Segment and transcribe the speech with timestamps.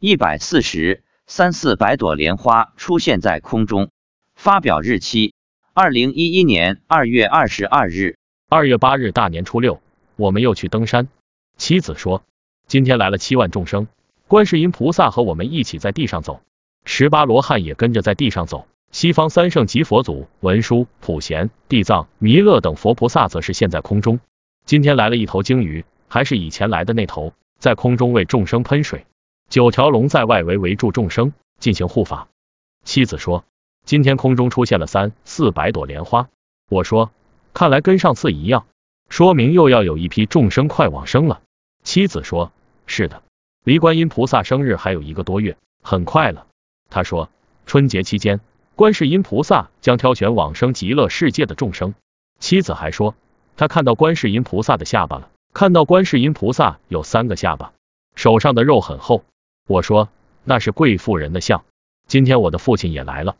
[0.00, 3.90] 一百四十三四百朵莲花出现在空中。
[4.36, 5.34] 发表日期：
[5.74, 8.16] 二零一一年二月二十二日。
[8.48, 9.82] 二月八日大年初六，
[10.14, 11.08] 我们又去登山。
[11.56, 12.22] 妻子说，
[12.68, 13.88] 今天来了七万众生，
[14.28, 16.42] 观世音菩萨和我们一起在地上走，
[16.84, 18.68] 十八罗汉也跟着在地上走。
[18.92, 24.20] 西方三圣及佛祖、文殊、普贤、地藏、弥勒等佛菩萨则是现在空中。
[24.64, 29.04] 今天来了一头鲸鱼，还是以前来的那头，在空中为众生喷水。
[29.48, 32.28] 九条龙在外围围住众生进行护法。
[32.84, 33.44] 妻子说，
[33.86, 36.28] 今天空中出现了三四百朵莲花。
[36.68, 37.10] 我说，
[37.54, 38.66] 看来跟上次一样，
[39.08, 41.40] 说明又要有一批众生快往生了。
[41.82, 42.52] 妻子说，
[42.86, 43.22] 是的，
[43.64, 46.46] 离观音菩萨生日还有一个多月，很快了。
[46.90, 47.30] 他说，
[47.64, 48.40] 春节期间，
[48.76, 51.94] 观世音菩萨将挑选往生极乐世界的众生。
[52.38, 53.14] 妻子还说，
[53.56, 57.72] 他看到观世音菩萨的下巴了，看到观世音菩萨有三个下巴，
[58.14, 59.24] 手上的肉很厚。
[59.68, 60.08] 我说
[60.44, 61.62] 那是贵妇人的像。
[62.06, 63.36] 今天我的父亲也来了，